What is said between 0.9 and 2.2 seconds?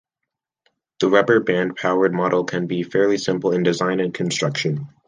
The rubber-band-powered